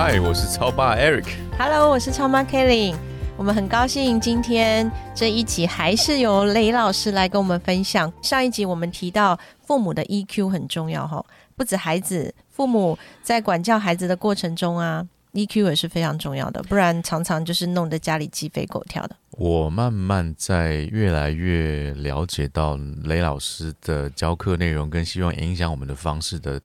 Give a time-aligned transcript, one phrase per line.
[0.00, 1.26] 嗨，我是超爸 Eric。
[1.58, 2.94] Hello，我是超妈 Kelly。
[3.36, 8.10] 我们很高兴今天这一集还是由雷老师来跟我们分享。
[8.22, 11.26] 上一集我们提到父母的 EQ 很重要哈，
[11.56, 19.16] 不止孩子，父母在管教孩子的过程中啊，EQ 也是非常重要的，不然常常就是弄得家里鸡飞狗跳的。
[19.32, 26.60] 我慢慢在越来越了解到雷老师的教课内容跟希望影响我们的方式的。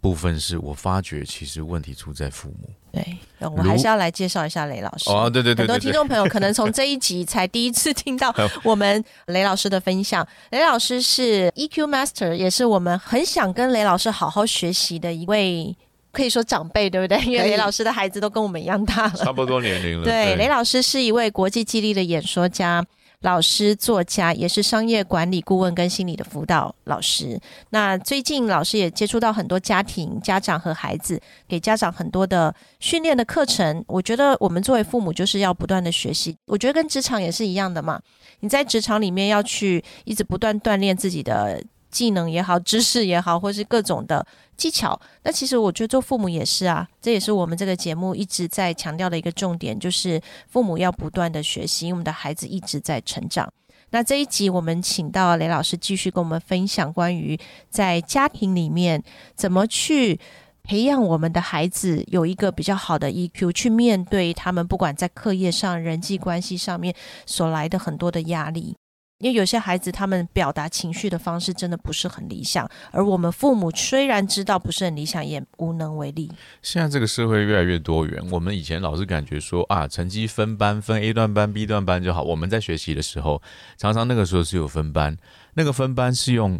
[0.00, 2.70] 部分是我发觉，其实问题出在父母。
[2.92, 5.10] 对，我还是要来介绍一下雷老师。
[5.10, 10.26] 哦，对对对，很多听众朋友可能从这一集才第一次听到 我们雷老师的分享。
[10.50, 15.76] 雷老师是 EQ Master，也是我们很想跟雷老师好好学习的一位，
[16.10, 17.22] 可以说长辈，对不对？
[17.24, 20.04] 因为雷老师的孩子都跟我们一样大了，差不多年龄了。
[20.04, 22.84] 对，雷老师是一位国际激励的演说家。
[23.20, 27.38] 老师、作家，也是商业管理顾问跟心理的辅导老师。
[27.68, 33.84] 那最近老师也接触到很多家庭、家长和孩子，给家长很多的训练的课程。
[33.86, 36.34] 我觉得我们作为父母就是要不断的学习。
[36.46, 38.00] 我觉得跟职场也是一样的嘛，
[38.40, 41.62] 你在职场里面要去一直不断锻炼自己的。
[41.90, 44.24] 技能也好，知识也好，或是各种的
[44.56, 53.52] 技巧，那其实我觉得做父母也是啊，这也是我们这个节目一直在强调的一个重点，就是父母要不断的学习，因为我们的孩子一直在成长。
[53.90, 57.36] 那这一集我们请到雷老师继续跟我们分享关于
[57.68, 59.02] 在家庭里面
[59.34, 60.20] 怎么去
[60.62, 66.94] 培养我们的孩子有一个比较好的 EQ，去面对他们不管在课业上、人际关系上面
[67.26, 68.76] 所来的很多的压力。
[69.20, 76.30] 因为有些孩子他们表达情绪的方式真的不是很理想，而我们父母虽然知道不是很理想，也无能为力。
[76.62, 82.22] 现在这个社会越来越多元，我们以前老是感觉说啊，成绩分班分 A 段班、B 段班就好。
[82.22, 83.42] 我们在学习的时候，
[83.76, 85.14] 常常那个时候是有分班，
[85.52, 86.58] 那个分班是用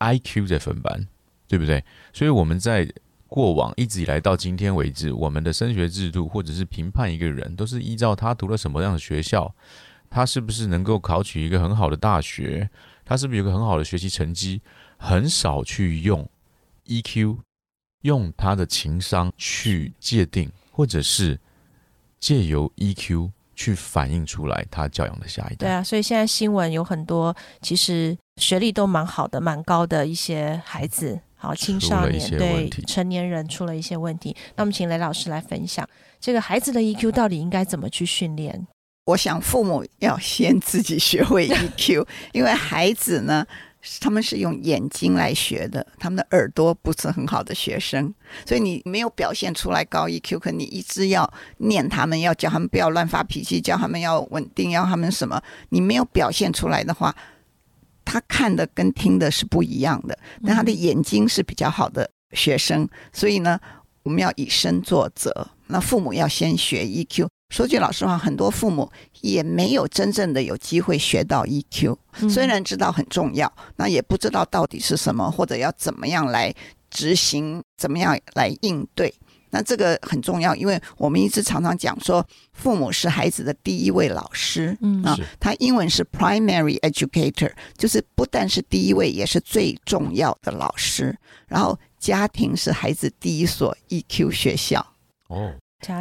[0.00, 1.06] IQ 在分班，
[1.46, 1.84] 对不对？
[2.12, 2.92] 所以我们在
[3.28, 9.54] 过往一直以来到今天为止，我们的升学制度或者是评判一个人，都是依照他读了什么样的学校。
[10.14, 12.70] 他是不是能够考取一个很好的大学？
[13.04, 14.62] 他是不是有个很好的学习成绩？
[14.96, 16.30] 很少去用
[16.86, 17.38] EQ，
[18.02, 21.40] 用他的情商去界定，或者是
[22.20, 25.66] 借由 EQ 去反映出来他教养的下一代。
[25.66, 34.34] 对啊，所以现在新闻有很多，其实学历都蛮好的、蛮高的一些孩子，好青少年对成年人出了一些问题。
[34.54, 35.84] 那我们请雷老师来分享，
[36.20, 38.64] 这个孩子的 EQ 到底应该怎么去训练？
[39.04, 43.46] 我想父母要先自己学会 EQ，因为孩子呢，
[44.00, 48.14] 他们是用眼睛来学的，他们的耳朵不是很好的学生，
[48.46, 57.14] 所以你没有表现出来高 EQ，可你一直要念他们，要教他们不要乱发脾气，教他们要稳定，要他们什么，你没有表现出来的话，
[58.06, 60.18] 他看的跟听的是不一样的。
[60.42, 63.60] 但他的眼睛是比较好的学生，所以呢，
[64.02, 67.28] 我们要以身作则，那父母要先学 EQ。
[67.54, 71.96] 说句老实话，很多父母也没有真正的有机会学到 EQ，
[72.28, 76.52] 虽然知道很重要，那也不知道到底是什么，或者要怎么样来
[76.90, 79.14] 执行，怎么样来应对。
[79.50, 84.76] 那这个很重要，因为我们一直常常讲说，父母是孩子的第一位老师。
[84.80, 91.16] 嗯啊，他英文是 primary educator，就是不但是第一位，也是最重要的老师。
[91.46, 94.84] 然后家庭是孩子第一所 EQ 学校。
[95.28, 95.54] 哦。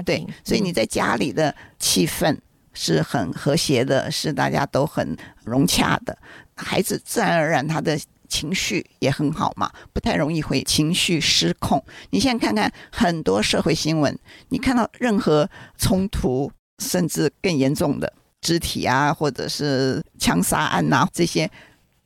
[0.06, 2.38] 对，所以你在家里的气氛
[2.74, 6.18] 是很和谐的，是大家都很融洽的，
[6.56, 11.84] 孩子自然而然他的情绪也很好嘛，不太容易会情绪失控。
[12.10, 14.18] 你现在看看很多社会新闻，
[14.50, 21.50] 你看到任何冲突，甚至更严重的肢体啊，或者是枪杀案呐这些。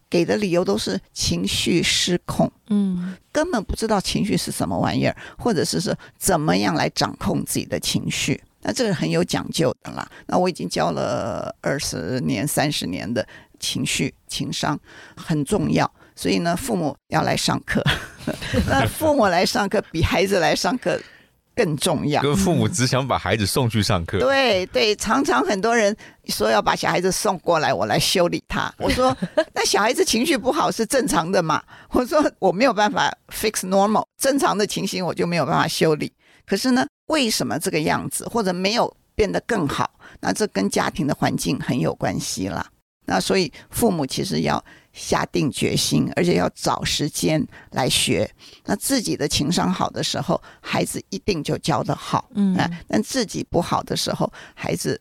[0.09, 8.41] 给的理由都是情绪失控，嗯，根本不知道情绪是什么玩意儿，或者是说怎么样来掌控自己的情绪。
[8.61, 10.09] 那这个很有讲究的啦。
[10.25, 13.25] 那我已经教了二十年、三十年的
[13.59, 14.79] 情绪情商
[15.15, 17.83] 很重要，所以呢，父母要来上课。
[18.67, 20.99] 那父母来上课比孩子来上课。
[21.57, 24.19] 更重要，跟父母只想把孩子送去上课。
[24.19, 25.95] 对对，常常很多人
[26.27, 28.71] 说要把小孩子送过来，我来修理他。
[28.77, 29.15] 我说，
[29.53, 31.63] 那小孩子情绪不好是正常的嘛？
[31.89, 36.13] 我说我没有办法 fix normal，正常的情形我就没有办法修理。
[36.45, 39.89] 可是呢，为什么这个样子，或者没有变得更好，
[40.21, 42.65] 那这跟家庭的环境很有关系啦。
[43.05, 44.63] 那所以父母其实要
[44.97, 48.29] 下定决心，而且要找时间来学。
[48.65, 52.29] 那自己的情商好的时候，孩子一定就教得好。
[52.33, 54.99] 嗯啊，但自己不好的时候，孩子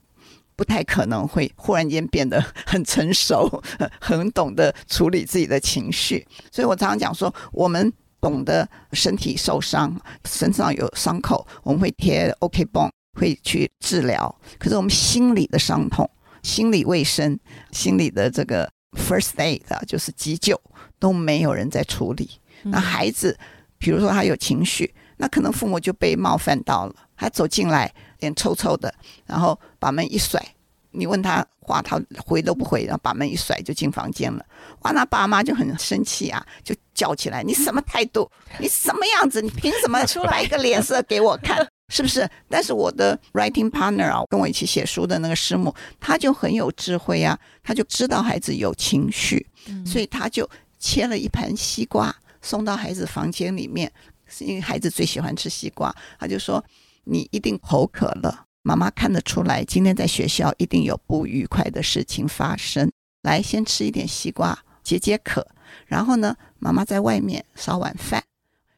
[0.55, 3.63] 不太可能会忽然间变得很成熟，
[3.99, 6.27] 很懂得处理自己的情绪。
[6.53, 7.91] 所以我常常讲说，我们
[8.21, 12.87] 懂得身体受伤，身上有伤口，我们会贴 OK 绷，
[13.19, 14.35] 会去治疗。
[14.59, 16.09] 可是我们心理的伤痛、
[16.43, 17.39] 心理卫生、
[17.73, 20.61] 心理的这个 first aid 啊，就是急救，
[20.99, 22.31] 都没有人在处理。
[22.63, 23.39] 那孩子，
[23.79, 28.93] 比如说他有情绪，那可能父母就被冒犯到了，他走进来脸臭臭的，
[29.27, 30.43] 然后把门一甩，
[30.91, 34.45] 你问他话，他回都不回，然后把门一甩就进房间了。
[34.81, 38.31] 哇，那爸妈就很生气啊，就叫起来：“你什么态度？
[38.59, 39.43] 你什么样子？
[39.43, 41.67] 你凭什么 出来一个脸色给我看？
[41.89, 49.47] 是不是？”但是我的 writing partner 啊，跟我一起写书的那个师母，他就很有智慧啊，他就知道孩子有情绪，
[49.85, 50.49] 所以他就
[50.79, 53.91] 切了一盘西瓜送到孩子房间里面，
[54.27, 56.65] 是因为孩子最喜欢吃西瓜，他就说
[57.05, 62.91] ：“你一定口渴了。”妈妈看得出来，今天在学校一定有不愉快的事情发生。
[63.23, 65.47] 来，先吃一点西瓜解解渴。
[65.87, 68.25] 然后呢，妈妈在外面烧碗饭。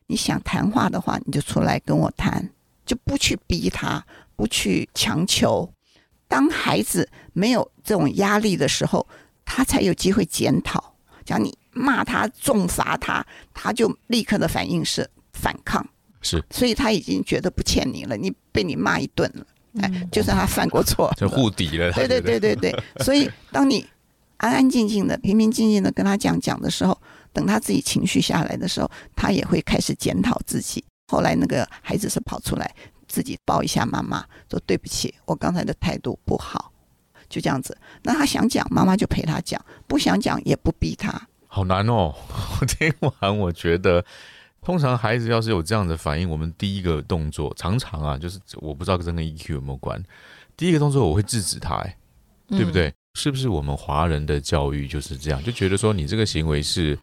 [0.06, 2.50] 你想谈话的话，你就出来跟我谈，
[2.88, 4.02] 就不去逼他，
[4.34, 5.70] 不去强求。
[6.26, 9.06] 当孩子没有这种压力的时候，
[9.44, 10.96] 他才有机会检讨。
[11.24, 15.86] 讲你骂他、重罚他，他就立刻的反应是反抗。
[16.22, 19.46] 是所以他已经觉得不欠你了，你被你骂一顿了，
[19.82, 21.92] 哎，就算他犯过错，就护底了。
[21.92, 22.74] 对对对对对，
[23.04, 23.86] 所以当你
[24.38, 26.98] 安安静静的、平平静静的跟他讲讲的时候，
[27.32, 30.82] 等他自己情绪下来的时候，他也会开始检讨自己。
[31.08, 32.74] 后来那个孩子是跑出来
[33.08, 36.70] 自己抱一下妈妈，说对不起，我刚才的态度不好，
[37.28, 37.76] 就这样子。
[38.02, 41.28] 那他想讲，妈妈就陪他讲；不想讲也不逼他。
[41.46, 42.14] 好难哦！
[42.60, 44.04] 我 听完，我觉得
[44.60, 50.02] 通常孩子要是有这样的反应，我们第一个动作常常啊，就是我不知道这跟 EQ 有没有关。
[50.58, 51.96] 第一个动作我会制止他、哎，
[52.48, 52.92] 对不对？
[53.14, 56.98] 是不是我们华人的教育就是这样，就觉得说你这个行为是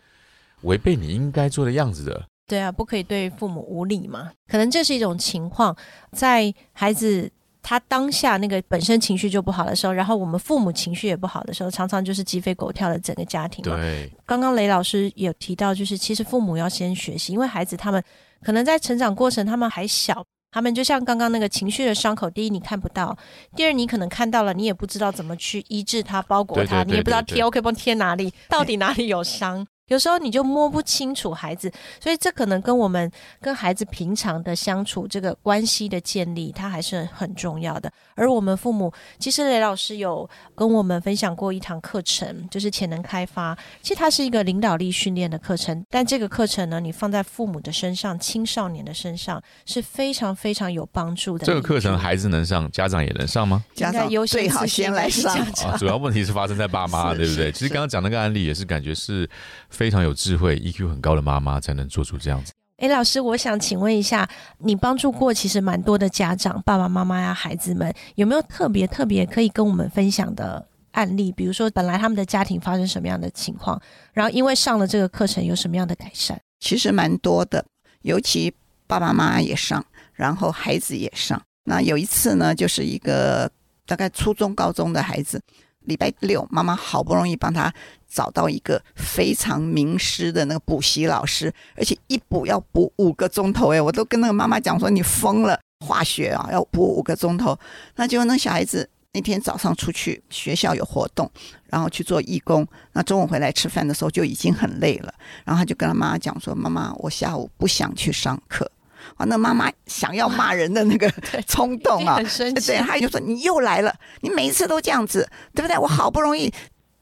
[0.61, 2.27] 违背你应该做的样子的？
[2.47, 4.31] 对啊，不可以对父母无礼嘛。
[4.47, 5.75] 可能这是一种情况，
[6.11, 7.31] 在孩子
[7.63, 13.75] 他当下那个本身情绪就不好的时候，然后我们父母情绪也不好的时候，常常就是鸡飞狗跳的整个家庭嘛。
[13.75, 18.03] 对，刚刚雷老师也有提到，就是其实父母要先学习，因为孩子他们
[18.43, 23.17] 可能在成长过程，他们还小，他们就像刚刚那个情绪的伤口，第一你看不到，
[23.55, 29.65] 第二你可能看到了，你也不知道怎么去医治它、包裹它，对对对你也不知道贴 OK 绷贴哪里，到底哪里有伤。
[29.87, 37.91] 有时候你就摸不清楚孩子，所以这可能跟我们跟孩子平常的相处这个关系的建立，它还是很重要的。
[38.15, 43.55] 而我们父母，其实雷老师有跟我们分享过一堂课程，就是潜能开发。
[43.81, 51.45] 其实它是一个领导力训练的课程，但这个课程呢，你放在父母的身上、青少年的身上是非常非常有帮助的。
[51.45, 53.63] 这个课程孩子能上，家长也能上吗？
[53.75, 55.37] 家长优先最好先来上
[55.77, 57.51] 主要问题是发生在爸妈，对不对？
[57.51, 59.29] 其实刚刚讲那个案例也是感觉是
[59.75, 62.53] 非常有智慧、EQ 很高的妈妈才能做出这样子。
[62.77, 64.27] 诶，老师，我想请问一下，
[64.59, 71.31] 你帮助过其实蛮多的家长、爸爸妈妈呀、孩子们，有没有特别特别可以跟我们分享的案例？
[71.31, 73.81] 比如说，本来他们的家庭发生什么样的情况，
[74.13, 76.37] 然后因为上了这个课程有什么样的改善？
[76.59, 77.63] 其实蛮多的，
[78.01, 78.53] 尤其
[78.87, 81.41] 爸爸妈妈也上，然后孩子也上。
[81.63, 83.49] 那有一次呢，就是一个
[83.85, 85.41] 大概初中、高中的孩子，
[85.85, 87.73] 礼拜六妈妈好不容易帮他
[88.07, 97.57] 找到一个非常名师的那个补习老师，而且一补要补五个钟头，哎，我都跟那个妈妈讲说你疯了，化学啊要补五个钟头。
[97.95, 101.29] 那结果那小孩子那天早上出去学校有活动，
[101.67, 105.13] 然后去做义工，那中午回来吃饭的时候就已经很累了。
[105.43, 108.69] 然后他就跟他妈妈讲说：“妈妈，我下午不想去上课。”
[109.15, 111.09] 啊，那妈妈想要骂人的那个
[111.47, 115.77] 冲动啊，很生气对，他就说：“你又来了，你每一次都这样子，对不对？
[115.77, 116.51] 我好不容易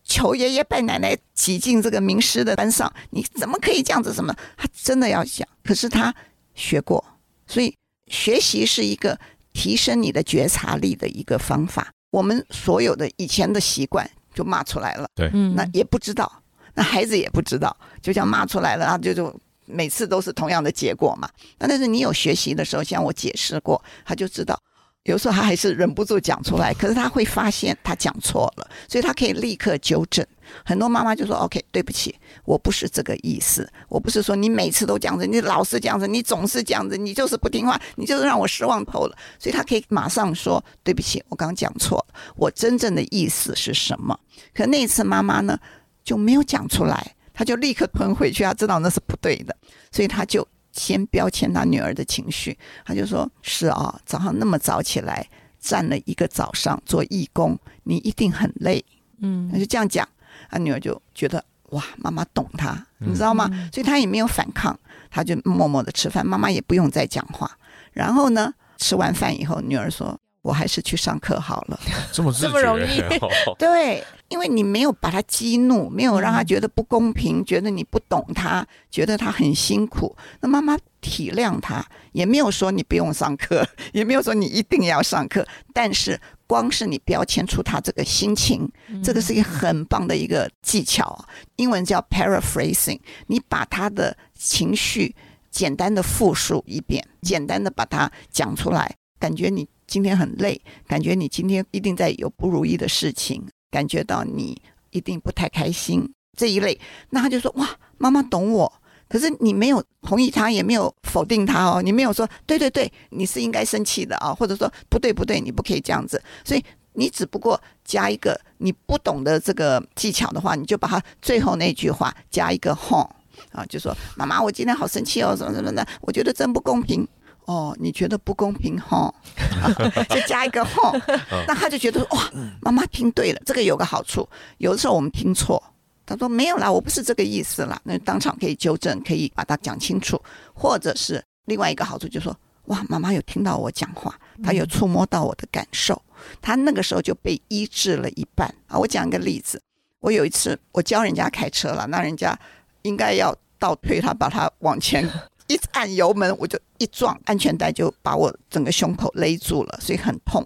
[0.03, 4.13] 求爷爷拜奶奶挤进这个名师的班上，你怎么可以这样子？
[4.13, 4.35] 什么？
[4.57, 6.13] 他真的要想，可是他
[6.53, 7.03] 学过，
[7.47, 7.75] 所以
[8.07, 9.17] 学习是一个
[9.53, 11.91] 提升你的觉察力的一个方法。
[12.11, 16.31] 我们所有的以前的习惯就骂出来了。”对那也不知道，
[16.75, 19.33] 那孩子也不知道，就这样骂出来了，然后就就
[19.65, 21.29] 每次都是同样的结果嘛。
[21.59, 24.59] 那但是你有学习的时候，像我解释过，他就知道
[25.03, 30.25] 有时候他还是忍不住讲出来，可是他会发现他讲错了，所以他可以立刻纠正。
[30.65, 32.13] 很多妈妈就说：“OK，对不起，
[32.45, 44.17] 我不是这个意思，我不是说你每次都这样子，你老是这样子，你总是这样子，你就是不听话，你就是让我失望透了。”所以他可以马上说：“对不起，我刚讲错了，我真正的意思是什么？”
[44.53, 45.57] 可那次妈妈呢
[46.03, 49.55] 就没有讲出来，他就立刻吞回去，他知道那是不对的，
[49.91, 55.27] 所以他就先标签他女儿的情绪，他就说：“是啊，早上那么早起来
[55.59, 58.83] 站了一个早上做义工，你一定很累。”
[59.21, 60.07] 嗯他就这样讲。
[60.49, 63.49] 他女儿就觉得哇，妈妈懂他，嗯你知道吗？
[63.71, 64.77] 所以他也没有反抗，
[65.09, 67.49] 他就默默的吃饭，妈妈也不用再讲话。
[67.91, 71.79] 然后呢，吃完饭以后，女儿说：“我还是去上课好了。
[72.13, 80.15] 这么，这么容易哦” 对，因为你没有把他激怒，没有让他嗯觉得不公平，觉得你不懂他，觉得他很辛苦。
[80.41, 88.69] 那妈妈体谅他，也没有说你不用上课，也没有说你一定要上课，但是光是你标签出他这个心情，
[89.01, 92.99] 这个是一个很棒的一个技巧啊，英文叫 paraphrasing。
[93.27, 95.15] 你把他的情绪
[95.49, 104.59] 简单的复述一遍，简单的把它讲出来，感觉你今天很累，感觉你今天一定在有不如意的事情，感觉到你
[104.89, 106.79] 一定不太开心这一类，
[107.11, 107.69] 那他就说哇，
[107.99, 108.73] 妈妈懂我。
[109.07, 116.19] 可是你没有同意他，也没有否定他哦，你没有说对对对，你是应该生气的啊，或者说不对不对，你不可以这样子。
[116.43, 123.07] 所以你只不过加一个你不懂的这个技巧的话，你就把它最后那句话加一个哄
[123.51, 127.07] 啊，就说妈妈，我今天好生气哦，什么什么的，我觉得真不公平。
[127.45, 129.13] 哦，你觉得不公平哈？
[130.09, 130.99] 就加一个 home，
[131.47, 132.31] 那他就觉得哇，
[132.61, 133.41] 妈妈听对了。
[133.45, 135.61] 这个有个好处，有的时候我们听错，
[136.05, 140.21] 他说没有啦，我不是这个意思啦，那当场可以纠正，可以把它讲清楚，
[140.53, 142.35] 或者是另外一个好处，就是说
[142.65, 146.01] 哇，妈妈有听到我讲话，她有触摸到我的感受，
[146.41, 148.77] 她那个时候就被医治了一半啊。
[148.79, 149.61] 我讲一个例子，
[149.99, 152.37] 我有一次我教人家开车了，那人家
[152.83, 155.09] 应该要倒退，他把他往前
[155.53, 160.45] 一按油门，我就一撞，安全带就把我整个胸口勒住了，所以很痛。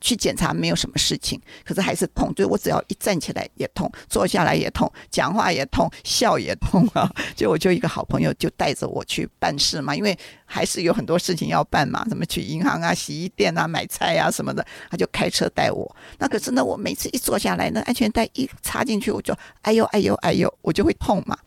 [0.00, 2.28] 去检查没有什么事情，可是还是痛。
[2.34, 7.10] 就是我只要一站起来也痛，坐下来也痛，讲话也痛，笑也痛啊。
[7.34, 15.96] 就我就一个好朋友就带着我去办事嘛，因为还是有很多事情要办嘛，什么去银行啊、洗衣店啊、买菜啊什么的，他就开车带我。
[16.18, 21.38] 那可是呢，我每次一坐下来，那安全带一插进去，我就哎呦哎呦哎呦，我就会痛嘛。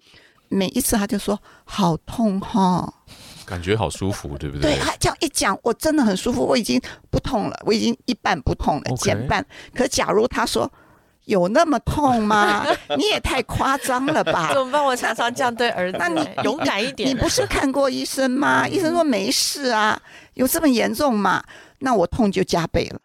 [0.50, 2.94] 每一次他就说好痛哈、
[3.46, 4.80] 感觉好舒服，对不对对？
[4.80, 9.46] 他这样一讲，我真的很舒服，我已经不痛了，我已经一半不痛了，减半。
[9.74, 10.72] 可假如他说
[11.25, 12.66] 有那么痛吗？
[12.98, 14.66] 你也太夸张了吧怎？
[14.66, 14.84] 么办？
[14.84, 17.16] 我常常这样对儿子，那你哎勇敢一点你。
[17.16, 18.68] 不是看过医生吗？
[18.68, 20.00] 医生说没事啊，
[20.36, 21.44] 有这么严重吗？
[21.80, 23.00] 那我痛就加倍了，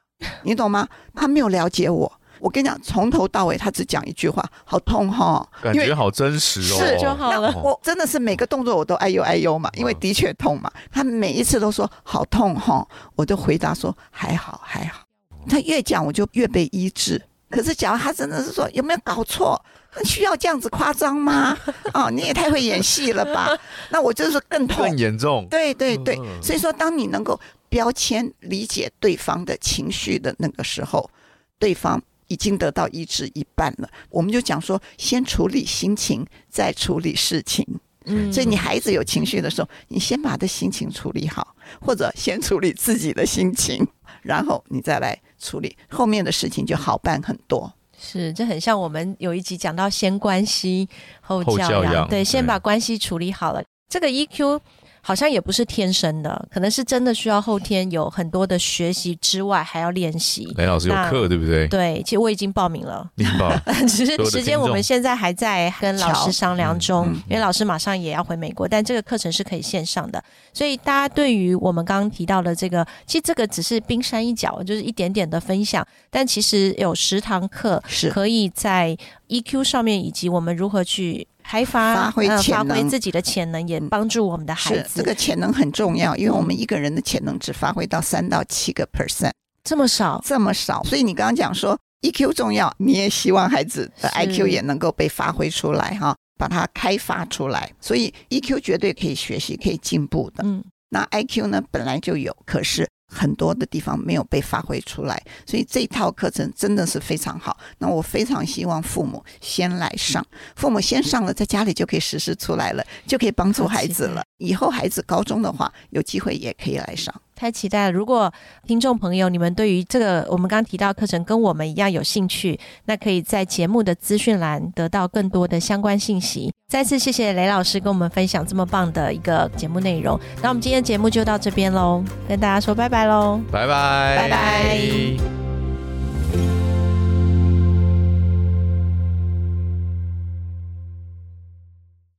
[0.44, 0.88] 你懂吗？
[1.14, 2.12] 他没有了解我。
[2.42, 10.70] 我跟你讲，从头到尾他只讲一句话，好痛哈、感觉好真实哦，是就好了那我真的是每个动作我都哎呦哎呦嘛，因为的确痛嘛。
[10.90, 15.04] 他每一次都说好痛哈，我就回答说还好还好。
[15.49, 17.22] 他越讲我就越被医治。
[17.49, 19.62] 可是假如他真的是说有没有搞错？
[20.04, 21.56] 需要这样子夸张吗？
[21.92, 23.49] 哦，你也太会演戏了吧？
[23.90, 24.99] 那我就是更痛更。
[24.99, 25.46] 严重。
[25.50, 31.11] 对对对，嗯所以说，当你能够标签理解对方的情绪的那个时候，
[31.58, 33.88] 对方已经得到医治一半了。
[34.08, 37.66] 我们就讲说，先处理心情，再处理事情。
[38.04, 43.86] 嗯所以你孩子有情绪的时候，你先把他的心情处理好，或者先处理自己的心情，
[44.22, 47.72] 然后你再来处理后面的事情，就好办很多。
[47.96, 50.88] 是，这很像我们有一集讲到先关系
[51.20, 53.62] 后教养对，先把关系处理好了。
[53.88, 54.58] 这个 EQ
[55.02, 60.50] 好像也不是天生的，可能是真的需要后天有很多的学习之外，还要练习。
[60.56, 61.66] 雷老师有课，对不对？
[61.66, 63.52] 对，其实我已经报名了，你报
[63.88, 67.23] 只是时间我们现在还在跟老师商量中，嗯嗯。
[67.30, 78.12] 因为老师马上也要回美国，但这个课程是可以线上的，所以大家对于我们刚刚提到的这个，其实这个只是冰山一角，就是一点点的分享，但其实有十堂课是。
[78.12, 78.94] 可以在
[79.28, 83.87] EQ 上面，以及我们如何去开发、发挥呃潜能发挥自己的潜能，也嗯。
[83.90, 84.92] 帮助我们的孩子。
[84.94, 89.32] 这个潜能很重要，因为我们一个人的潜能只发挥到三到七个 percent，
[89.62, 97.71] 这么少，这么少，所以你刚刚讲说 EQ 重要，你也希望孩子的 IQ 也能够被发挥出来哈，把它开发出来。
[97.78, 100.42] 所以 EQ 绝对可以学习，可以进步的。
[100.47, 107.57] 嗯，那 IQ 呢，本来就有，可是很多的地方没有被发挥出来，所以这套课程真的是非常好。
[107.78, 110.26] 那我非常希望父母先来上，
[110.57, 114.23] 父母先上了，在家里就可以实施出来了，就可以帮助孩子了。
[114.38, 117.14] 以后孩子高中的话，有机会也可以来上。
[117.42, 117.90] 太期待了！
[117.90, 118.32] 如果
[118.68, 126.52] 听众朋友你们对于这个我们刚刚提到课程跟我们一样有兴趣，那可以在节目的资讯栏得到更多的相关信息。
[126.68, 130.16] 再次谢谢雷老师跟我们分享这么棒的一个节目内容。
[130.40, 135.41] 那我们今天的节目就到这边喽，跟大家说拜拜喽，拜拜，拜拜。